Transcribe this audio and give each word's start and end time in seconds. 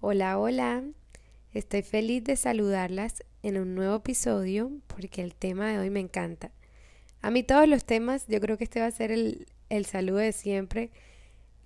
Hola, 0.00 0.38
hola. 0.38 0.84
Estoy 1.54 1.80
feliz 1.80 2.22
de 2.22 2.36
saludarlas 2.36 3.24
en 3.42 3.56
un 3.56 3.74
nuevo 3.74 3.96
episodio 3.96 4.70
porque 4.88 5.22
el 5.22 5.34
tema 5.34 5.70
de 5.70 5.78
hoy 5.78 5.88
me 5.88 6.00
encanta. 6.00 6.52
A 7.22 7.30
mí 7.30 7.42
todos 7.42 7.66
los 7.66 7.86
temas, 7.86 8.26
yo 8.28 8.38
creo 8.40 8.58
que 8.58 8.64
este 8.64 8.80
va 8.80 8.86
a 8.86 8.90
ser 8.90 9.10
el, 9.10 9.46
el 9.70 9.86
saludo 9.86 10.18
de 10.18 10.32
siempre. 10.32 10.90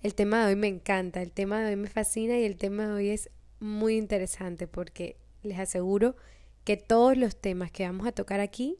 El 0.01 0.15
tema 0.15 0.39
de 0.39 0.47
hoy 0.47 0.55
me 0.55 0.67
encanta, 0.67 1.21
el 1.21 1.33
tema 1.33 1.59
de 1.59 1.71
hoy 1.71 1.75
me 1.75 1.89
fascina 1.89 2.39
y 2.39 2.45
el 2.45 2.55
tema 2.55 2.87
de 2.87 2.93
hoy 2.93 3.09
es 3.09 3.29
muy 3.59 3.97
interesante 3.97 4.65
porque 4.65 5.17
les 5.43 5.59
aseguro 5.59 6.15
que 6.63 6.77
todos 6.77 7.17
los 7.17 7.35
temas 7.35 7.69
que 7.69 7.85
vamos 7.85 8.07
a 8.07 8.13
tocar 8.13 8.39
aquí 8.39 8.77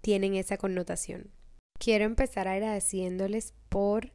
tienen 0.00 0.34
esa 0.34 0.56
connotación. 0.56 1.30
Quiero 1.78 2.06
empezar 2.06 2.48
agradeciéndoles 2.48 3.52
por 3.68 4.12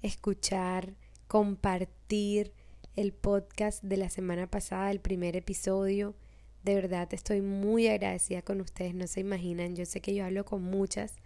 escuchar, 0.00 0.94
compartir 1.28 2.54
el 2.96 3.12
podcast 3.12 3.82
de 3.82 3.96
la 3.96 4.08
semana 4.08 4.50
pasada, 4.50 4.90
el 4.90 5.00
primer 5.00 5.36
episodio. 5.36 6.14
De 6.62 6.74
verdad 6.74 7.12
estoy 7.12 7.40
muy 7.40 7.88
agradecida 7.88 8.42
con 8.42 8.60
ustedes, 8.60 8.94
no 8.94 9.06
se 9.06 9.20
imaginan. 9.20 9.76
Yo 9.76 9.84
sé 9.84 10.00
que 10.00 10.14
yo 10.14 10.24
hablo 10.24 10.44
con 10.44 10.62
muchas, 10.62 11.16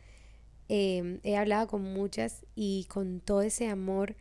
em, 0.68 1.20
he 1.22 1.36
hablado 1.36 1.68
con 1.68 1.82
muchas 1.82 2.46
y 2.54 2.86
con 2.88 3.20
todo 3.20 3.42
ese 3.42 3.68
amor 3.68 4.16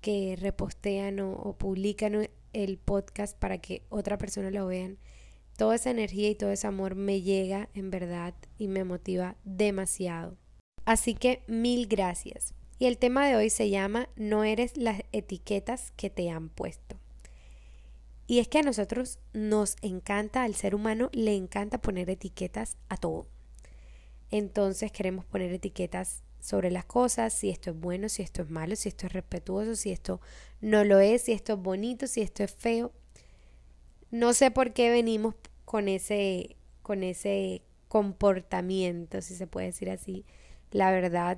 que 0.00 0.36
repostean 0.40 1.20
o, 1.20 1.32
o 1.32 1.56
publican 1.56 2.28
el 2.52 2.78
podcast 2.78 3.38
para 3.38 3.58
que 3.58 3.82
otra 3.88 4.18
persona 4.18 4.50
lo 4.50 4.66
vean. 4.66 4.98
Toda 5.56 5.74
esa 5.74 5.90
energía 5.90 6.30
y 6.30 6.34
todo 6.34 6.50
ese 6.50 6.66
amor 6.66 6.94
me 6.94 7.20
llega 7.20 7.68
en 7.74 7.90
verdad 7.90 8.34
y 8.56 8.68
me 8.68 8.84
motiva 8.84 9.36
demasiado. 9.44 10.36
Así 10.84 11.14
que 11.14 11.42
mil 11.46 11.86
gracias. 11.86 12.54
Y 12.80 12.86
el 12.86 12.96
tema 12.96 13.28
de 13.28 13.36
hoy 13.36 13.50
se 13.50 13.68
llama 13.68 14.08
No 14.16 14.42
eres 14.42 14.78
las 14.78 15.02
etiquetas 15.12 15.92
que 15.98 16.08
te 16.08 16.30
han 16.30 16.48
puesto. 16.48 16.96
Y 18.26 18.38
es 18.38 18.48
que 18.48 18.60
a 18.60 18.62
nosotros 18.62 19.18
nos 19.34 19.76
encanta, 19.82 20.44
al 20.44 20.54
ser 20.54 20.74
humano 20.74 21.10
le 21.12 21.36
encanta 21.36 21.82
poner 21.82 22.08
etiquetas 22.08 22.78
a 22.88 22.96
todo. 22.96 23.26
Entonces 24.30 24.92
queremos 24.92 25.26
poner 25.26 25.52
etiquetas 25.52 26.22
sobre 26.40 26.70
las 26.70 26.86
cosas, 26.86 27.34
si 27.34 27.50
esto 27.50 27.72
es 27.72 27.78
bueno, 27.78 28.08
si 28.08 28.22
esto 28.22 28.40
es 28.40 28.48
malo, 28.48 28.74
si 28.76 28.88
esto 28.88 29.08
es 29.08 29.12
respetuoso, 29.12 29.76
si 29.76 29.90
esto 29.90 30.22
no 30.62 30.82
lo 30.82 31.00
es, 31.00 31.20
si 31.20 31.32
esto 31.32 31.52
es 31.52 31.58
bonito, 31.58 32.06
si 32.06 32.22
esto 32.22 32.44
es 32.44 32.54
feo. 32.54 32.92
No 34.10 34.32
sé 34.32 34.50
por 34.50 34.72
qué 34.72 34.88
venimos 34.88 35.34
con 35.66 35.86
ese 35.86 36.56
con 36.80 37.02
ese 37.02 37.60
comportamiento, 37.88 39.20
si 39.20 39.34
se 39.34 39.46
puede 39.46 39.66
decir 39.66 39.90
así. 39.90 40.24
La 40.70 40.90
verdad 40.92 41.36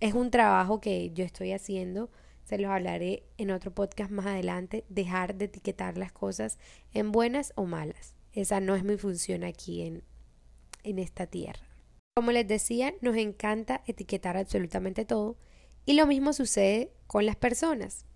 es 0.00 0.14
un 0.14 0.30
trabajo 0.30 0.80
que 0.80 1.10
yo 1.10 1.24
estoy 1.24 1.52
haciendo, 1.52 2.10
se 2.44 2.58
los 2.58 2.70
hablaré 2.70 3.24
en 3.36 3.50
otro 3.50 3.74
podcast 3.74 4.10
más 4.10 4.26
adelante, 4.26 4.84
dejar 4.88 5.34
de 5.34 5.46
etiquetar 5.46 5.98
las 5.98 6.12
cosas 6.12 6.58
en 6.92 7.12
buenas 7.12 7.52
o 7.56 7.66
malas. 7.66 8.14
Esa 8.32 8.60
no 8.60 8.74
es 8.74 8.84
mi 8.84 8.96
función 8.96 9.44
aquí 9.44 9.82
en, 9.82 10.04
en 10.82 10.98
esta 10.98 11.26
tierra. 11.26 11.66
Como 12.14 12.32
les 12.32 12.48
decía, 12.48 12.94
nos 13.00 13.16
encanta 13.16 13.82
etiquetar 13.86 14.36
absolutamente 14.36 15.04
todo 15.04 15.36
y 15.84 15.94
lo 15.94 16.06
mismo 16.06 16.32
sucede 16.32 16.92
con 17.06 17.26
las 17.26 17.36
personas. 17.36 18.06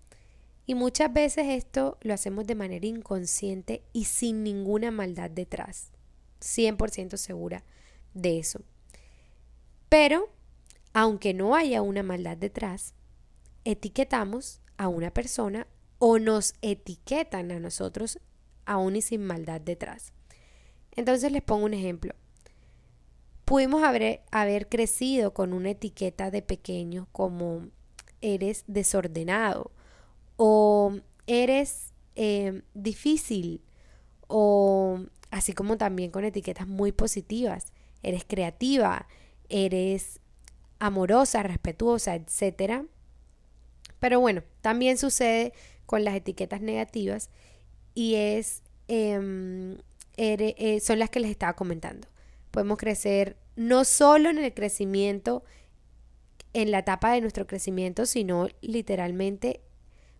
Y 0.65 0.75
muchas 0.75 1.11
veces 1.11 1.45
esto 1.49 1.97
lo 2.01 2.13
hacemos 2.13 2.47
de 2.47 2.55
manera 2.55 2.85
inconsciente 2.85 3.83
y 3.91 4.05
sin 4.05 4.43
ninguna 4.43 4.91
maldad 4.91 5.29
detrás. 5.29 5.91
100% 6.39 7.17
segura 7.17 7.63
de 8.13 8.39
eso. 8.39 8.61
Pero 9.89 10.29
aunque 10.93 11.33
no 11.33 11.55
haya 11.55 11.81
una 11.81 12.03
maldad 12.03 12.37
detrás, 12.37 12.93
etiquetamos 13.65 14.61
a 14.77 14.87
una 14.87 15.11
persona 15.11 15.67
o 15.99 16.19
nos 16.19 16.53
etiquetan 16.61 17.51
a 17.51 17.59
nosotros 17.59 18.19
aún 18.65 18.95
y 18.95 19.01
sin 19.01 19.25
maldad 19.25 19.61
detrás. 19.61 20.13
Entonces 20.95 21.31
les 21.31 21.41
pongo 21.41 21.65
un 21.65 21.73
ejemplo. 21.73 22.13
Pudimos 23.45 23.83
haber, 23.83 24.21
haber 24.31 24.69
crecido 24.69 25.33
con 25.33 25.53
una 25.53 25.71
etiqueta 25.71 26.31
de 26.31 26.41
pequeño 26.41 27.07
como 27.11 27.67
eres 28.21 28.63
desordenado 28.67 29.71
o 30.37 30.95
eres 31.27 31.93
eh, 32.15 32.61
difícil 32.73 33.61
o 34.27 34.99
así 35.29 35.53
como 35.53 35.77
también 35.77 36.11
con 36.11 36.23
etiquetas 36.23 36.67
muy 36.67 36.91
positivas. 36.91 37.73
Eres 38.01 38.23
creativa, 38.25 39.07
eres 39.49 40.19
amorosa, 40.83 41.43
respetuosa, 41.43 42.15
etc. 42.15 42.83
Pero 43.99 44.19
bueno, 44.19 44.43
también 44.61 44.97
sucede 44.97 45.53
con 45.85 46.03
las 46.03 46.13
etiquetas 46.15 46.61
negativas 46.61 47.29
y 47.95 48.15
es 48.15 48.63
em, 48.89 49.77
eh, 50.17 50.79
son 50.81 50.99
las 50.99 51.09
que 51.09 51.21
les 51.21 51.31
estaba 51.31 51.53
comentando. 51.53 52.07
Podemos 52.51 52.77
crecer 52.77 53.37
no 53.55 53.85
solo 53.85 54.29
en 54.29 54.39
el 54.39 54.53
crecimiento, 54.53 55.43
en 56.51 56.71
la 56.71 56.79
etapa 56.79 57.13
de 57.13 57.21
nuestro 57.21 57.47
crecimiento, 57.47 58.05
sino 58.05 58.49
literalmente 58.61 59.61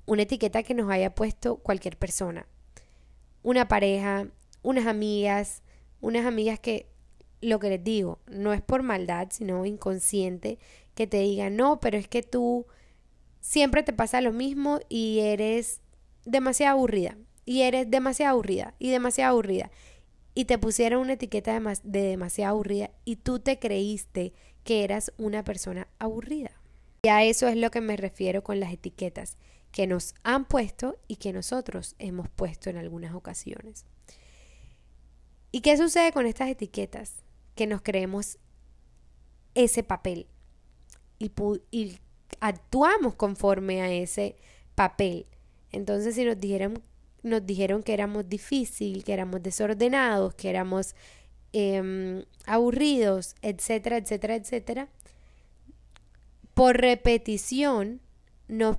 una 0.05 0.23
etiqueta 0.23 0.63
que 0.63 0.73
nos 0.73 0.89
haya 0.89 1.13
puesto 1.13 1.57
cualquier 1.57 1.97
persona. 1.97 2.47
Una 3.41 3.67
pareja, 3.67 4.27
unas 4.61 4.87
amigas, 4.87 5.61
unas 5.99 6.25
amigas 6.25 6.59
que 6.59 6.92
lo 7.43 7.59
que 7.59 7.69
les 7.69 7.83
digo, 7.83 8.19
no 8.27 8.53
es 8.53 8.61
por 8.61 8.83
maldad, 8.83 9.27
sino 9.31 9.65
inconsciente, 9.65 10.57
que 10.95 11.07
te 11.07 11.19
digan, 11.19 11.55
no, 11.55 11.79
pero 11.79 11.97
es 11.97 12.07
que 12.07 12.23
tú 12.23 12.65
siempre 13.41 13.83
te 13.83 13.93
pasa 13.93 14.21
lo 14.21 14.31
mismo 14.31 14.79
y 14.89 15.19
eres 15.19 15.81
demasiado 16.25 16.77
aburrida, 16.77 17.17
y 17.45 17.61
eres 17.61 17.89
demasiado 17.91 18.33
aburrida, 18.33 18.73
y 18.79 18.89
demasiado 18.89 19.33
aburrida. 19.33 19.71
Y 20.35 20.45
te 20.45 20.57
pusieron 20.57 21.01
una 21.01 21.13
etiqueta 21.13 21.59
de, 21.59 21.79
de 21.83 22.01
demasiado 22.01 22.55
aburrida 22.55 22.89
y 23.05 23.17
tú 23.17 23.39
te 23.39 23.59
creíste 23.59 24.33
que 24.63 24.83
eras 24.83 25.13
una 25.17 25.43
persona 25.43 25.87
aburrida. 25.99 26.51
Y 27.03 27.09
a 27.09 27.23
eso 27.23 27.47
es 27.47 27.57
lo 27.57 27.69
que 27.69 27.81
me 27.81 27.97
refiero 27.97 28.43
con 28.43 28.59
las 28.59 28.73
etiquetas 28.73 29.37
que 29.71 29.87
nos 29.87 30.15
han 30.23 30.45
puesto 30.45 30.97
y 31.07 31.17
que 31.17 31.33
nosotros 31.33 31.95
hemos 31.99 32.29
puesto 32.29 32.69
en 32.69 32.77
algunas 32.77 33.13
ocasiones. 33.13 33.85
¿Y 35.51 35.61
qué 35.61 35.77
sucede 35.77 36.11
con 36.11 36.25
estas 36.25 36.49
etiquetas? 36.49 37.23
Que 37.55 37.67
nos 37.67 37.81
creemos 37.81 38.37
ese 39.55 39.83
papel 39.83 40.27
y, 41.71 41.99
actuamos 42.39 43.15
conforme 43.15 43.81
a 43.81 43.91
ese 43.91 44.35
papel. 44.75 45.27
Entonces, 45.71 46.15
si 46.15 46.25
nos 46.25 46.39
dijeron, 46.39 46.81
nos 47.21 47.45
dijeron 47.45 47.83
que 47.83 47.93
éramos 47.93 48.27
difícil, 48.27 49.03
que 49.03 49.13
éramos 49.13 49.41
desordenados, 49.41 50.33
que 50.35 50.49
éramos 50.49 50.95
em, 51.53 52.25
aburridos, 52.45 53.35
etcétera, 53.41 53.97
etcétera, 53.97 54.35
etcétera, 54.35 54.89
por 56.53 56.77
repetición 56.77 58.01
nos 58.47 58.77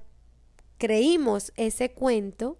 creímos 0.79 1.53
ese 1.56 1.93
cuento 1.93 2.59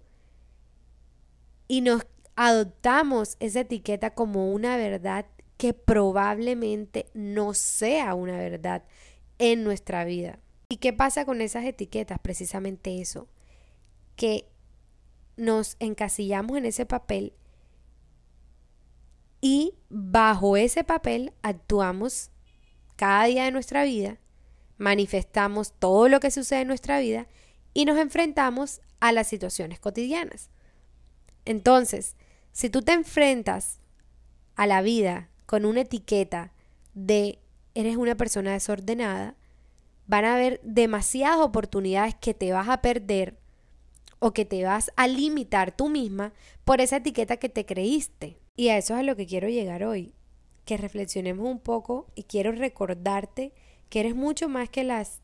y 1.67 1.81
nos 1.81 2.05
adoptamos 2.35 3.37
esa 3.39 3.61
etiqueta 3.61 4.13
como 4.13 4.51
una 4.51 4.77
verdad 4.77 5.25
que 5.57 5.73
probablemente 5.73 7.07
no 7.13 7.53
sea 7.53 8.13
una 8.13 8.37
verdad 8.37 8.83
en 9.37 9.63
nuestra 9.63 10.05
vida. 10.05 10.39
¿Y 10.69 10.77
qué 10.77 10.93
pasa 10.93 11.25
con 11.25 11.41
esas 11.41 11.65
etiquetas? 11.65 12.19
Precisamente 12.19 13.01
eso, 13.01 13.27
que 14.15 14.47
nos 15.37 15.75
encasillamos 15.79 16.57
en 16.57 16.65
ese 16.65 16.85
papel 16.85 17.33
y 19.41 19.75
bajo 19.89 20.57
ese 20.57 20.83
papel 20.83 21.31
actuamos 21.43 22.31
cada 22.95 23.25
día 23.25 23.45
de 23.45 23.51
nuestra 23.51 23.83
vida, 23.83 24.17
manifestamos 24.77 25.73
todo 25.73 26.09
lo 26.09 26.19
que 26.19 26.31
sucede 26.31 26.61
en 26.61 26.67
nuestra 26.67 26.99
vida 26.99 27.27
y 27.73 27.85
nos 27.85 27.99
enfrentamos 27.99 28.81
a 28.99 29.11
las 29.11 29.27
situaciones 29.27 29.79
cotidianas. 29.79 30.49
Entonces, 31.45 32.15
si 32.53 32.71
tú 32.71 32.81
te 32.81 32.93
enfrentas 32.93 33.81
a 34.55 34.65
la 34.65 34.81
vida 34.81 35.29
con 35.45 35.65
una 35.65 35.81
etiqueta 35.81 36.51
de 36.93 37.39
eres 37.73 37.97
una 37.97 38.15
persona 38.15 38.53
desordenada, 38.53 39.35
van 40.07 40.25
a 40.25 40.35
haber 40.35 40.61
demasiadas 40.63 41.39
oportunidades 41.39 42.15
que 42.15 42.33
te 42.33 42.51
vas 42.51 42.69
a 42.69 42.81
perder 42.81 43.37
o 44.19 44.31
que 44.31 44.45
te 44.45 44.63
vas 44.63 44.91
a 44.95 45.07
limitar 45.07 45.75
tú 45.75 45.89
misma 45.89 46.33
por 46.63 46.81
esa 46.81 46.97
etiqueta 46.97 47.37
que 47.37 47.49
te 47.49 47.65
creíste. 47.65 48.37
Y 48.55 48.69
a 48.69 48.77
eso 48.77 48.93
es 48.93 49.01
a 49.01 49.03
lo 49.03 49.15
que 49.15 49.27
quiero 49.27 49.49
llegar 49.49 49.83
hoy, 49.83 50.13
que 50.63 50.77
reflexionemos 50.77 51.45
un 51.45 51.59
poco 51.59 52.07
y 52.15 52.23
quiero 52.23 52.51
recordarte 52.51 53.53
que 53.89 53.99
eres 53.99 54.15
mucho 54.15 54.47
más 54.47 54.69
que 54.69 54.83
las 54.83 55.21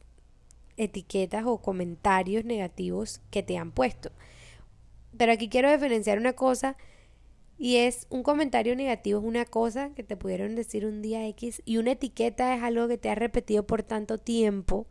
etiquetas 0.77 1.45
o 1.45 1.61
comentarios 1.61 2.43
negativos 2.43 3.21
que 3.31 3.43
te 3.43 3.57
han 3.57 3.71
puesto. 3.71 4.11
Pero 5.17 5.31
aquí 5.31 5.49
quiero 5.49 5.71
diferenciar 5.71 6.17
una 6.17 6.33
cosa 6.33 6.75
y 7.63 7.75
es 7.75 8.07
un 8.09 8.23
comentario 8.23 8.75
negativo, 8.75 9.19
es 9.19 9.25
una 9.25 9.45
cosa 9.45 9.91
que 9.93 10.01
te 10.01 10.17
pudieron 10.17 10.55
decir 10.55 10.83
un 10.83 11.03
día 11.03 11.27
X 11.27 11.61
y 11.63 11.77
una 11.77 11.91
etiqueta 11.91 12.55
es 12.55 12.63
algo 12.63 12.87
que 12.87 12.97
te 12.97 13.07
ha 13.07 13.13
repetido 13.13 13.67
por 13.67 13.83
tanto 13.83 14.17
tiempo, 14.17 14.87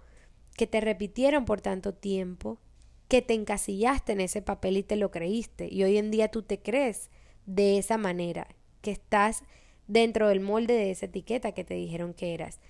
que 0.57 0.69
te 0.69 0.81
repitieron 0.81 1.47
por 1.47 1.61
tanto 1.61 1.95
tiempo 1.95 2.61
que 3.09 3.23
te 3.23 3.35
encasillaste 3.35 4.13
en 4.13 4.21
ese 4.21 4.41
papel 4.41 4.77
y 4.77 4.85
te 4.85 4.95
lo 4.95 5.11
creíste. 5.11 5.67
Y 5.69 5.83
hoy 5.83 5.97
en 5.97 6.13
día 6.13 6.29
tú 6.29 6.45
te 6.45 6.61
crees 6.61 7.11
de 7.45 7.77
esa 7.77 7.99
manera, 7.99 8.47
que 8.83 8.93
estás 8.93 9.43
dentro 9.89 10.29
del 10.29 10.39
molde 10.39 10.75
de 10.75 10.93
esa 10.93 11.07
etiqueta 11.07 11.51
que 11.51 11.65
te 11.65 11.75
dijeron 11.75 12.15
que 12.15 12.35
eras. 12.35 12.61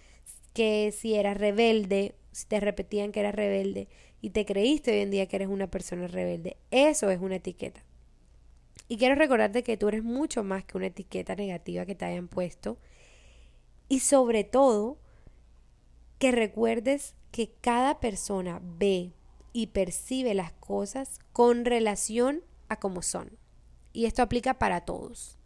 Que 0.54 0.94
si 0.96 1.14
eras 1.14 1.36
rebelde, 1.36 2.14
si 2.32 2.46
te 2.46 2.58
repetían 2.58 3.12
que 3.12 3.20
eras 3.20 3.34
rebelde 3.34 3.86
y 4.22 4.30
te 4.30 4.46
creíste 4.46 4.92
hoy 4.92 5.00
en 5.00 5.10
día 5.10 5.26
que 5.26 5.36
eres 5.36 5.48
una 5.48 5.70
persona 5.70 6.06
rebelde, 6.06 6.56
eso 6.70 7.10
es 7.10 7.20
una 7.20 7.36
etiqueta. 7.36 7.84
Y 8.90 8.98
quiero 8.98 9.14
recordarte 9.14 9.62
que 9.62 9.76
tú 9.76 9.86
eres 9.86 10.02
mucho 10.02 10.42
más 10.42 10.64
que 10.64 10.76
una 10.76 10.88
etiqueta 10.88 11.36
negativa 11.36 11.86
que 11.86 11.94
te 11.94 12.06
hayan 12.06 12.26
puesto. 12.26 12.76
Y 13.88 14.00
sobre 14.00 14.42
todo, 14.42 14.98
que 16.18 16.32
recuerdes 16.32 17.14
que 17.30 17.52
cada 17.60 18.00
persona 18.00 18.60
ve 18.60 19.12
y 19.52 19.68
percibe 19.68 20.34
las 20.34 20.50
cosas 20.54 21.20
con 21.32 21.64
relación 21.64 22.42
a 22.68 22.80
cómo 22.80 23.00
son. 23.02 23.38
Y 23.92 24.06
esto 24.06 24.22
aplica 24.22 24.58
para 24.58 24.80
todos. 24.80 25.38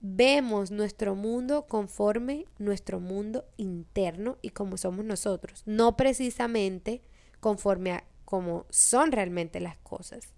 Vemos 0.00 0.70
nuestro 0.70 1.16
mundo 1.16 1.66
conforme 1.66 2.46
nuestro 2.58 3.00
mundo 3.00 3.44
interno 3.56 4.38
y 4.40 4.50
como 4.50 4.76
somos 4.76 5.04
nosotros, 5.04 5.64
no 5.66 5.96
precisamente 5.96 7.02
conforme 7.40 7.90
a 7.90 8.04
cómo 8.24 8.66
son 8.70 9.10
realmente 9.10 9.58
las 9.58 9.78
cosas. 9.78 10.32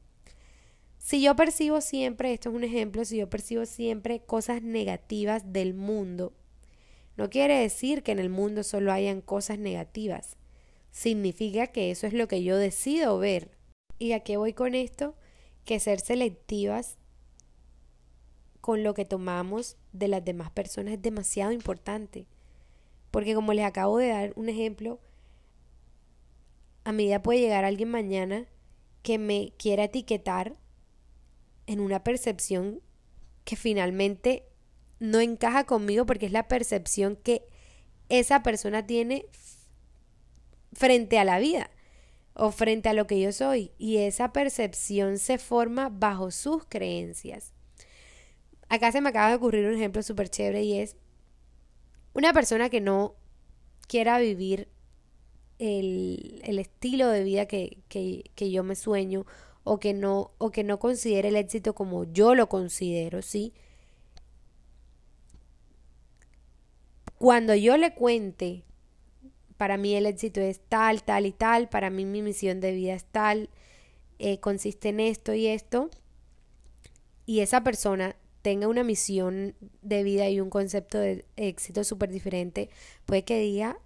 Si 1.03 1.21
yo 1.21 1.35
percibo 1.35 1.81
siempre, 1.81 2.33
esto 2.33 2.51
es 2.51 2.55
un 2.55 2.63
ejemplo, 2.63 3.05
si 3.05 3.17
yo 3.17 3.29
percibo 3.29 3.67
siempre 3.67 4.21
cosas 4.21 4.63
negativas 4.63 5.53
del 5.53 5.75
mundo, 5.75 6.33
no 7.17 7.29
quiere 7.29 7.59
decir 7.59 8.05
que 8.05 8.13
en 8.13 8.21
el 8.21 8.31
mundo 8.31 8.63
solo 8.63 8.93
hayan 8.93 9.21
cosas 9.21 9.59
negativas 9.59 10.37
significa 10.93 11.67
que 11.67 11.91
eso 11.91 12.07
es 12.07 12.13
lo 12.13 12.29
que 12.29 12.45
yo 12.45 12.57
decido 12.57 13.19
ver. 13.19 13.51
¿Y 13.99 14.13
a 14.13 14.21
qué 14.21 14.37
voy 14.37 14.53
con 14.53 14.75
esto? 14.75 15.17
Que 15.65 15.81
ser 15.81 16.01
selectivas 16.01 16.99
con 18.61 18.85
lo 18.85 18.95
que 18.95 19.05
tomamos 19.05 19.77
de 19.93 20.09
las 20.09 20.25
demás 20.25 20.51
personas 20.51 20.95
es 20.95 21.03
demasiado 21.03 21.51
importante. 21.51 22.27
Porque 23.11 23.35
como 23.35 23.53
les 23.53 23.65
acabo 23.65 23.99
de 23.99 24.09
dar 24.09 24.33
un 24.37 24.49
ejemplo, 24.49 25.01
a 26.85 26.93
medida 26.93 27.23
puede 27.23 27.41
llegar 27.41 27.65
alguien 27.65 27.91
mañana 27.91 28.47
que 29.03 29.19
me 29.19 29.53
quiera 29.57 29.85
etiquetar 29.85 30.57
en 31.67 31.81
una 31.81 32.03
percepción 32.05 32.81
que 33.45 33.57
finalmente 33.57 34.45
no 34.99 35.21
encaja 35.21 35.65
conmigo 35.65 36.07
porque 36.07 36.27
es 36.27 36.33
la 36.33 36.49
percepción 36.49 37.17
que 37.17 37.47
esa 38.09 38.43
persona 38.43 38.87
tiene 38.87 39.27
frente 40.73 41.19
a 41.19 41.25
la 41.25 41.39
vida 41.39 41.71
o 42.35 42.51
frente 42.51 42.89
a 42.89 42.95
lo 42.95 43.07
que 43.07 43.21
yo 43.21 43.33
soy 43.33 43.73
y 43.79 43.99
esa 43.99 44.33
percepción 44.33 45.19
se 45.19 45.39
forma 45.39 45.89
bajo 45.91 46.31
sus 46.31 46.65
creencias. 46.65 47.53
Acá 48.69 48.91
se 48.93 49.01
me 49.01 49.11
acaba 49.11 49.29
de 49.29 49.35
ocurrir 49.35 49.67
un 49.67 49.75
ejemplo 49.75 50.03
súper 50.03 50.29
chévere 50.29 50.63
y 50.63 50.79
es 50.81 50.97
una 52.15 52.33
persona 52.33 52.71
que 52.71 52.81
no 52.81 53.17
quiera 53.87 54.19
vivir 54.19 54.69
el, 55.59 56.41
el 56.45 56.59
estilo 56.59 57.09
de 57.09 57.23
vida 57.23 57.47
que, 57.47 57.79
que, 57.89 58.31
que, 58.35 58.51
yo 58.51 58.65
me 58.65 58.75
sueño 58.75 59.27
o 59.65 59.79
que 59.79 59.95
no 59.95 60.33
o 60.39 60.51
que 60.51 60.65
no 60.65 60.79
considere 60.79 61.29
el 61.29 61.37
éxito 61.37 61.75
como 61.75 62.05
yo 62.05 62.35
lo 62.35 62.49
considero, 62.49 63.23
¿sí? 63.23 63.53
Cuando 67.19 67.55
yo 67.55 67.77
le 67.77 67.95
cuente 67.95 68.65
para 69.63 69.77
mí 69.77 69.95
el 69.95 70.07
éxito 70.07 70.41
es 70.41 70.59
tal, 70.69 71.05
tal 71.05 71.25
y 71.25 71.31
tal, 71.31 71.69
para 71.69 71.89
mí 71.89 72.05
mi 72.05 72.21
misión 72.21 72.59
de 72.59 72.73
vida 72.73 72.95
es 72.95 73.05
tal, 73.05 73.49
eh, 74.19 74.41
consiste 74.41 74.89
en 74.89 74.99
esto 74.99 75.35
y 75.35 75.47
esto, 75.47 75.89
y 77.27 77.41
esa 77.43 77.63
persona 77.63 78.17
tenga 78.43 78.67
una 78.67 78.83
misión 78.83 79.55
de 79.83 80.03
vida 80.03 80.29
y 80.29 80.41
un 80.41 80.51
concepto 80.51 80.99
de 80.99 81.25
éxito 81.37 81.85
súper 81.85 82.11
diferente, 82.11 82.71
puede 83.07 83.23
que 83.23 83.39
diga 83.39 83.79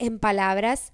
en 0.00 0.18
palabras 0.18 0.92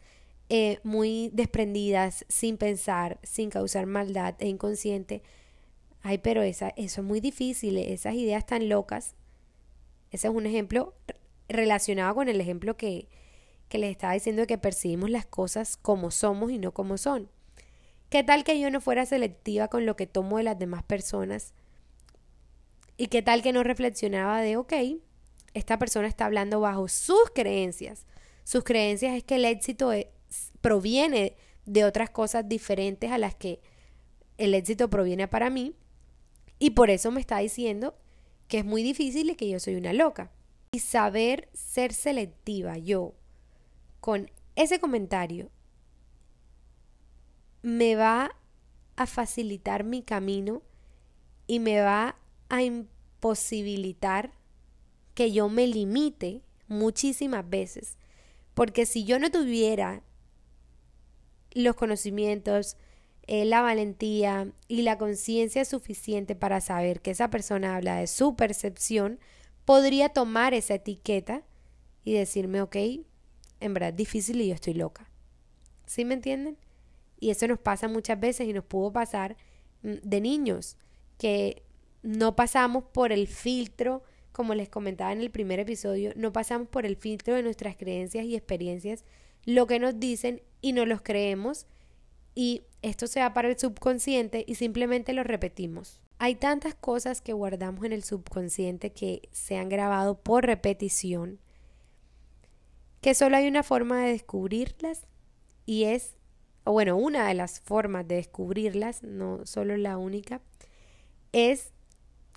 eh, 0.53 0.81
muy 0.83 1.31
desprendidas, 1.33 2.25
sin 2.29 2.57
pensar, 2.57 3.21
sin 3.23 3.51
causar 3.51 3.87
maldad 3.87 4.35
e 4.41 4.49
inconsciente, 4.49 5.23
ay, 6.03 6.19
pero 6.19 6.43
esa, 6.43 6.71
eso 6.71 7.03
es 7.03 7.07
muy 7.07 7.21
difícil, 7.21 7.79
esas 7.79 8.15
ideas 8.17 8.45
tan 8.47 8.69
locas. 8.69 9.15
Ese 10.11 10.27
es 10.27 10.35
un 10.35 10.47
ejemplo 10.47 10.93
relacionado 11.49 12.17
con 12.17 12.29
el 12.29 12.41
ejemplo 12.41 12.77
que, 12.77 13.07
que 13.69 13.79
les 13.79 13.93
estaba 13.93 14.15
diciendo 14.15 14.45
que 14.49 14.59
percibimos 14.59 15.09
las 15.09 15.25
cosas 15.25 15.77
como 15.77 16.11
somos 16.11 16.51
y 16.51 16.59
no 16.59 16.73
como 16.73 16.99
son. 16.99 17.31
¿Qué 18.09 18.25
tal 18.25 18.43
que 18.43 18.59
yo 18.59 18.73
no 18.73 18.81
fuera 18.81 19.07
selectiva 19.07 19.69
con 19.69 19.87
lo 19.87 19.95
que 19.95 20.09
tomo 20.09 20.39
de 20.39 20.43
las 20.43 20.59
demás 20.59 20.83
personas? 20.83 21.55
¿Y 22.97 23.07
qué 23.07 23.23
tal 23.23 23.41
que 23.41 23.53
no 23.53 23.63
reflexionaba 23.63 24.41
de, 24.41 24.57
ok, 24.57 24.73
esta 25.55 25.79
persona 25.79 26.09
está 26.09 26.27
hablando 26.27 26.59
bajo 26.59 26.89
sus 26.89 27.31
creencias? 27.33 28.05
Sus 28.43 28.65
creencias 28.65 29.15
es 29.15 29.23
que 29.23 29.37
el 29.37 29.45
éxito 29.45 29.93
proviene 30.61 31.37
de 31.67 31.85
otras 31.85 32.11
cosas 32.11 32.49
diferentes 32.49 33.11
a 33.11 33.19
las 33.19 33.35
que 33.35 33.61
el 34.39 34.55
éxito 34.55 34.91
proviene 34.91 35.29
para 35.29 35.51
mí. 35.51 35.75
Y 36.59 36.71
por 36.71 36.91
eso 36.91 37.11
me 37.11 37.21
está 37.21 37.39
diciendo 37.39 37.95
que 38.49 38.59
es 38.59 38.65
muy 38.65 38.83
difícil 38.83 39.31
y 39.31 39.37
que 39.37 39.49
yo 39.49 39.61
soy 39.61 39.77
una 39.77 39.93
loca. 39.93 40.31
Y 40.73 40.81
saber 40.81 41.49
ser 41.53 41.93
selectiva 41.93 42.79
yo 42.79 43.15
con 44.01 44.31
ese 44.57 44.81
comentario 44.81 45.51
me 47.63 47.97
va 47.97 48.37
a 48.97 49.07
facilitar 49.07 49.85
mi 49.85 50.03
camino 50.03 50.63
y 51.47 51.59
me 51.59 51.81
va 51.81 52.17
a 52.49 52.63
imposibilitar 52.63 54.33
que 55.15 55.33
yo 55.33 55.49
me 55.49 55.67
limite 55.67 56.43
muchísimas 56.69 57.49
veces. 57.49 57.99
Porque 58.55 58.87
si 58.87 59.05
yo 59.05 59.19
no 59.19 59.31
tuviera 59.31 60.03
los 61.53 61.75
conocimientos, 61.75 62.77
eh, 63.27 63.45
la 63.45 63.63
valentía 63.63 64.51
y 64.69 64.83
la 64.83 64.99
conciencia 64.99 65.65
suficiente 65.65 66.35
para 66.35 66.61
saber 66.61 67.01
que 67.01 67.13
esa 67.13 67.31
persona 67.31 67.77
habla 67.77 67.97
de 67.97 68.07
su 68.07 68.37
percepción, 68.37 69.19
podría 69.65 70.09
tomar 70.09 70.55
esa 70.55 70.75
etiqueta 70.75 71.43
y 72.05 72.15
decirme, 72.15 72.61
ok, 72.63 72.77
en 73.61 73.75
verdad 73.75 73.93
difícil 73.93 74.41
y 74.41 74.49
yo 74.49 74.55
estoy 74.55 74.75
loca. 74.75 75.09
¿Sí 75.87 76.05
me 76.05 76.15
entienden? 76.15 76.57
Y 77.19 77.31
eso 77.31 77.47
nos 77.47 77.59
pasa 77.59 77.87
muchas 77.87 78.19
veces 78.19 78.49
y 78.49 78.53
nos 78.53 78.65
pudo 78.65 78.93
pasar 78.93 79.37
mm, 79.83 79.95
de 80.03 80.21
niños, 80.21 80.77
que 81.19 81.63
no 82.03 82.35
pasamos 82.35 82.85
por 82.85 83.13
el 83.13 83.27
filtro, 83.29 84.03
como 84.33 84.55
les 84.55 84.69
comentaba 84.69 85.13
en 85.13 85.21
el 85.21 85.31
primer 85.31 85.61
episodio, 85.61 86.13
no 86.17 86.33
pasamos 86.33 86.69
por 86.69 86.87
el 86.87 86.97
filtro 86.97 87.35
de 87.35 87.43
nuestras 87.43 87.77
creencias 87.77 88.25
y 88.25 88.37
experiencias, 88.37 89.05
lo 89.45 89.67
que 89.67 89.79
nos 89.79 90.01
dicen 90.01 90.43
y 90.61 90.73
no 90.73 90.87
los 90.87 91.03
creemos 91.03 91.67
y 92.35 92.63
esto 92.83 93.07
se 93.07 93.21
va 93.21 93.35
para 93.35 93.49
el 93.49 93.59
subconsciente 93.59 94.45
y 94.47 94.55
simplemente 94.55 95.13
lo 95.13 95.25
repetimos. 95.25 96.01
Hay 96.19 96.35
tantas 96.35 96.75
cosas 96.75 97.21
que 97.21 97.33
guardamos 97.33 97.85
en 97.85 97.93
el 97.93 98.05
subconsciente 98.05 98.93
que 98.93 99.29
se 99.33 99.57
han 99.57 99.69
grabado 99.69 100.19
por 100.19 100.47
repetición 100.47 101.39
que 103.01 103.15
solo 103.15 103.37
hay 103.37 103.49
una 103.49 103.63
forma 103.63 104.03
de 104.03 104.13
descubrirlas 104.13 105.07
y 105.65 105.85
es, 105.85 106.17
o 106.65 106.73
bueno, 106.73 106.97
una 106.97 107.29
de 107.29 107.35
las 107.35 107.61
formas 107.61 108.07
de 108.07 108.17
descubrirlas, 108.17 109.03
no 109.03 109.47
solo 109.47 109.77
la 109.77 109.97
única, 109.97 110.41
es 111.33 111.73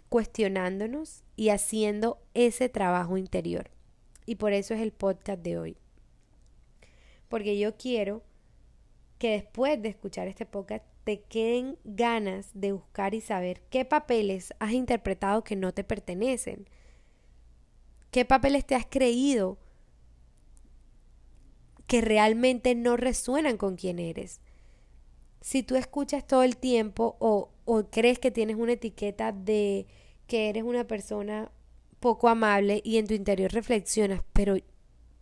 cuestionándonos 0.10 1.24
y 1.36 1.50
haciendo 1.50 2.20
ese 2.34 2.70
trabajo 2.70 3.18
interior. 3.18 3.72
Y 4.25 4.36
por 4.36 4.53
eso 4.53 4.74
es 4.74 4.82
el 4.82 4.92
podcast 4.92 5.42
de 5.42 5.58
hoy. 5.58 5.77
Porque 7.34 7.58
yo 7.58 7.78
quiero 7.78 8.22
que 9.18 9.32
después 9.32 9.82
de 9.82 9.90
escuchar 9.90 10.28
este 10.28 10.46
podcast 10.46 10.86
te 11.04 11.24
queden 11.24 11.80
ganas 11.84 12.52
de 12.54 12.74
buscar 12.74 13.16
y 13.16 13.22
saber 13.22 13.63
qué 13.72 13.86
papeles 13.86 14.54
has 14.60 14.74
interpretado 14.74 15.44
que 15.44 15.56
no 15.56 15.74
te 15.74 15.84
pertenecen. 15.84 16.70
¿Qué 18.12 18.24
papeles 18.24 18.68
te 18.68 18.75
has 18.75 18.86
creído 18.86 19.58
que 21.88 22.02
realmente 22.02 22.75
no 22.75 22.98
resuenan 22.98 23.58
con 23.58 23.78
quién 23.78 23.98
eres. 23.98 24.40
Si 25.42 25.63
tú 25.63 25.75
escuchas 25.75 26.28
todo 26.28 26.44
el 26.44 26.56
tiempo 26.56 27.18
o, 27.18 27.50
o 27.66 27.90
crees 27.90 28.20
que 28.20 28.30
tienes 28.30 28.58
una 28.58 28.74
etiqueta 28.74 29.32
de 29.32 29.88
que 30.28 30.50
eres 30.50 30.62
una 30.62 30.86
persona 30.86 31.52
poco 32.00 32.30
amable 32.30 32.80
y 32.84 33.00
en 33.00 33.08
tu 33.08 33.16
interior 33.16 33.52
reflexionas, 33.52 34.22
pero 34.34 34.56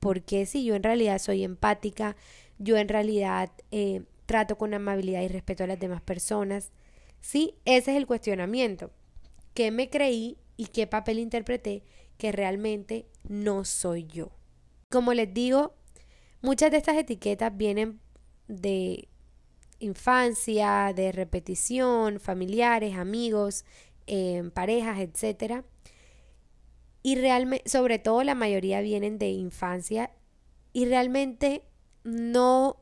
¿por 0.01 0.23
qué 0.23 0.45
si 0.45 0.65
yo 0.65 0.75
en 0.75 0.83
realidad 0.83 1.19
soy 1.19 1.45
empática, 1.45 2.17
yo 2.59 2.75
en 2.75 2.89
realidad 2.89 3.49
eh, 3.71 4.01
trato 4.25 4.57
con 4.57 4.73
amabilidad 4.73 5.21
y 5.21 5.29
respeto 5.29 5.63
a 5.63 5.67
las 5.67 5.79
demás 5.79 6.01
personas? 6.01 6.71
Sí, 7.21 7.55
ese 7.63 7.91
es 7.91 7.97
el 7.97 8.05
cuestionamiento. 8.05 8.91
¿Qué 9.53 9.71
me 9.71 9.89
creí 9.89 10.37
y 10.57 10.65
qué 10.65 10.87
papel 10.87 11.19
interpreté 11.19 11.83
que 12.17 12.33
realmente 12.33 13.05
no 13.29 13.63
soy 13.63 14.07
yo? 14.07 14.31
Como 14.89 15.13
les 15.13 15.33
digo, 15.33 15.75
Muchas 16.43 16.71
de 16.71 16.77
estas 16.77 16.97
etiquetas 16.97 17.55
vienen 17.55 17.99
de 18.47 19.07
infancia, 19.77 20.91
de 20.95 21.11
repetición, 21.11 22.19
familiares, 22.19 22.97
amigos, 22.97 23.63
eh, 24.07 24.49
parejas, 24.51 24.97
etc. 24.99 25.63
Y 27.03 27.15
realmente, 27.15 27.67
sobre 27.69 27.99
todo 27.99 28.23
la 28.23 28.35
mayoría 28.35 28.81
vienen 28.81 29.17
de 29.17 29.29
infancia 29.29 30.11
y 30.73 30.85
realmente 30.85 31.63
no, 32.03 32.77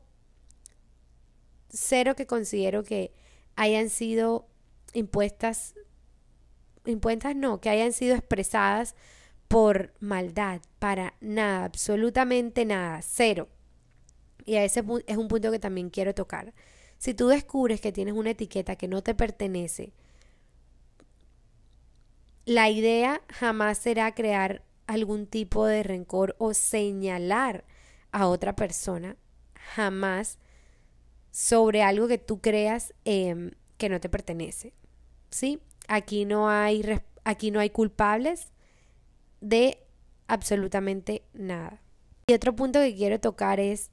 cero 1.68 2.14
que 2.16 2.26
considero 2.26 2.84
que 2.84 3.12
hayan 3.56 3.88
sido 3.88 4.46
impuestas, 4.92 5.74
impuestas 6.84 7.36
no, 7.36 7.60
que 7.60 7.70
hayan 7.70 7.92
sido 7.92 8.14
expresadas 8.14 8.94
por 9.48 9.92
maldad, 10.00 10.60
para 10.78 11.14
nada, 11.20 11.64
absolutamente 11.64 12.64
nada, 12.64 13.00
cero. 13.02 13.48
Y 14.44 14.56
a 14.56 14.64
ese 14.64 14.84
es 15.06 15.16
un 15.16 15.28
punto 15.28 15.50
que 15.50 15.58
también 15.58 15.90
quiero 15.90 16.14
tocar. 16.14 16.54
Si 16.98 17.14
tú 17.14 17.28
descubres 17.28 17.80
que 17.80 17.92
tienes 17.92 18.14
una 18.14 18.30
etiqueta 18.30 18.76
que 18.76 18.88
no 18.88 19.02
te 19.02 19.14
pertenece, 19.14 19.92
la 22.44 22.70
idea 22.70 23.22
jamás 23.28 23.78
será 23.78 24.14
crear 24.14 24.62
algún 24.86 25.26
tipo 25.26 25.66
de 25.66 25.82
rencor 25.82 26.34
o 26.38 26.54
señalar 26.54 27.64
a 28.12 28.26
otra 28.26 28.56
persona, 28.56 29.16
jamás 29.74 30.38
sobre 31.30 31.82
algo 31.82 32.08
que 32.08 32.18
tú 32.18 32.40
creas 32.40 32.92
em, 33.04 33.52
que 33.76 33.88
no 33.88 34.00
te 34.00 34.08
pertenece. 34.08 34.74
¿Sí? 35.30 35.60
Aquí 35.86 36.24
no 36.24 36.48
hay, 36.48 36.84
aquí 37.24 37.50
no 37.50 37.60
hay 37.60 37.70
culpables 37.70 38.48
de 39.40 39.86
absolutamente 40.26 41.22
nada. 41.32 41.80
Y 42.26 42.32
otro 42.32 42.54
punto 42.56 42.80
que 42.80 42.94
quiero 42.94 43.20
tocar 43.20 43.60
es 43.60 43.90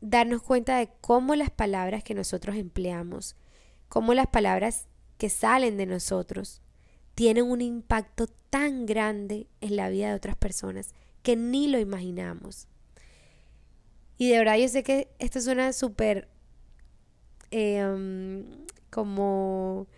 darnos 0.00 0.42
cuenta 0.42 0.78
de 0.78 0.90
cómo 1.00 1.34
las 1.34 1.50
palabras 1.50 2.02
que 2.02 2.14
nosotros 2.14 2.56
empleamos, 2.56 3.36
cómo 3.88 4.14
las 4.14 4.28
palabras 4.28 4.86
que 5.18 5.28
salen 5.28 5.76
de 5.76 5.86
nosotros 5.86 6.62
tienen 7.18 7.50
un 7.50 7.60
impacto 7.60 8.28
tan 8.48 8.86
grande 8.86 9.48
en 9.60 9.74
la 9.74 9.88
vida 9.88 10.10
de 10.10 10.14
otras 10.14 10.36
personas 10.36 10.94
que 11.24 11.34
ni 11.34 11.66
lo 11.66 11.80
imaginamos. 11.80 12.68
Y 14.18 14.30
de 14.30 14.38
verdad 14.38 14.56
yo 14.56 14.68
sé 14.68 14.84
que 14.84 15.08
esto 15.18 15.40
suena 15.40 15.72
súper 15.72 16.28
em, 17.50 18.44
como 18.90 19.88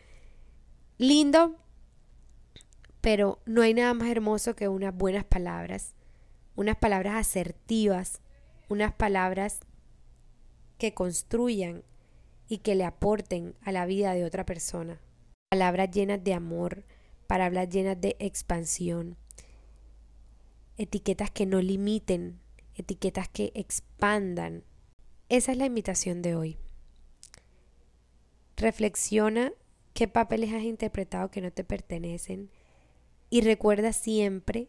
lindo, 0.96 1.56
pero 3.02 3.38
no 3.44 3.60
hay 3.60 3.74
nada 3.74 3.92
más 3.92 4.08
hermoso 4.08 4.56
que 4.56 4.68
unas 4.68 4.96
buenas 4.96 5.24
palabras, 5.24 5.94
unas 6.56 6.78
palabras 6.78 7.16
asertivas, 7.16 8.22
unas 8.70 8.94
palabras 8.94 9.60
que 10.78 10.94
construyan 10.94 11.84
y 12.48 12.60
que 12.60 12.74
le 12.74 12.86
aporten 12.86 13.56
a 13.60 13.72
la 13.72 13.84
vida 13.84 14.14
de 14.14 14.24
otra 14.24 14.46
persona. 14.46 15.02
Palabras 15.50 15.90
llenas 15.90 16.24
de 16.24 16.32
amor, 16.32 16.82
palabras 17.30 17.68
llenas 17.68 18.00
de 18.00 18.16
expansión, 18.18 19.16
etiquetas 20.76 21.30
que 21.30 21.46
no 21.46 21.62
limiten, 21.62 22.40
etiquetas 22.74 23.28
que 23.28 23.52
expandan. 23.54 24.64
Esa 25.28 25.52
es 25.52 25.58
la 25.58 25.66
invitación 25.66 26.22
de 26.22 26.34
hoy. 26.34 26.58
Reflexiona 28.56 29.52
qué 29.94 30.08
papeles 30.08 30.52
has 30.52 30.64
interpretado 30.64 31.30
que 31.30 31.40
no 31.40 31.52
te 31.52 31.62
pertenecen 31.62 32.50
y 33.30 33.42
recuerda 33.42 33.92
siempre 33.92 34.66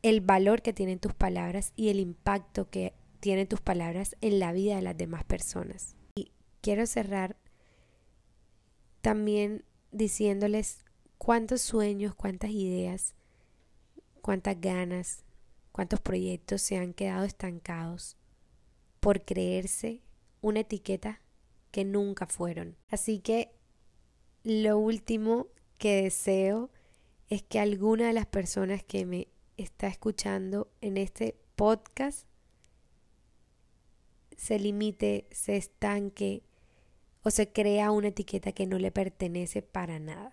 el 0.00 0.22
valor 0.22 0.62
que 0.62 0.72
tienen 0.72 0.98
tus 0.98 1.12
palabras 1.12 1.74
y 1.76 1.90
el 1.90 2.00
impacto 2.00 2.70
que 2.70 2.94
tienen 3.20 3.48
tus 3.48 3.60
palabras 3.60 4.16
en 4.22 4.38
la 4.38 4.52
vida 4.52 4.76
de 4.76 4.82
las 4.82 4.96
demás 4.96 5.24
personas. 5.24 5.94
Y 6.14 6.32
quiero 6.62 6.86
cerrar 6.86 7.36
también 9.02 9.62
diciéndoles 9.92 10.85
cuántos 11.18 11.60
sueños, 11.60 12.14
cuántas 12.14 12.50
ideas, 12.50 13.14
cuántas 14.22 14.60
ganas, 14.60 15.24
cuántos 15.72 16.00
proyectos 16.00 16.62
se 16.62 16.76
han 16.76 16.92
quedado 16.92 17.24
estancados 17.24 18.16
por 19.00 19.24
creerse 19.24 20.02
una 20.40 20.60
etiqueta 20.60 21.20
que 21.70 21.84
nunca 21.84 22.26
fueron. 22.26 22.76
Así 22.88 23.18
que 23.18 23.52
lo 24.42 24.78
último 24.78 25.48
que 25.78 26.02
deseo 26.02 26.70
es 27.28 27.42
que 27.42 27.58
alguna 27.58 28.06
de 28.06 28.12
las 28.12 28.26
personas 28.26 28.82
que 28.82 29.04
me 29.04 29.28
está 29.56 29.88
escuchando 29.88 30.70
en 30.80 30.96
este 30.96 31.36
podcast 31.56 32.26
se 34.36 34.58
limite, 34.58 35.26
se 35.30 35.56
estanque 35.56 36.42
o 37.22 37.30
se 37.30 37.52
crea 37.52 37.90
una 37.90 38.08
etiqueta 38.08 38.52
que 38.52 38.66
no 38.66 38.78
le 38.78 38.92
pertenece 38.92 39.62
para 39.62 39.98
nada. 39.98 40.32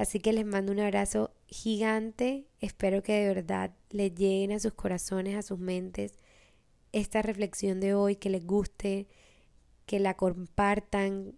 Así 0.00 0.18
que 0.18 0.32
les 0.32 0.46
mando 0.46 0.72
un 0.72 0.80
abrazo 0.80 1.30
gigante. 1.46 2.46
Espero 2.58 3.02
que 3.02 3.12
de 3.12 3.34
verdad 3.34 3.76
les 3.90 4.14
lleguen 4.14 4.52
a 4.52 4.58
sus 4.58 4.72
corazones, 4.72 5.36
a 5.36 5.42
sus 5.42 5.58
mentes, 5.58 6.14
esta 6.92 7.20
reflexión 7.20 7.80
de 7.80 7.92
hoy, 7.92 8.16
que 8.16 8.30
les 8.30 8.46
guste, 8.46 9.08
que 9.84 10.00
la 10.00 10.16
compartan 10.16 11.34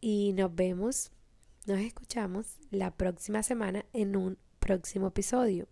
y 0.00 0.32
nos 0.34 0.54
vemos, 0.54 1.10
nos 1.66 1.80
escuchamos 1.80 2.56
la 2.70 2.92
próxima 2.96 3.42
semana 3.42 3.84
en 3.92 4.14
un 4.14 4.38
próximo 4.60 5.08
episodio. 5.08 5.66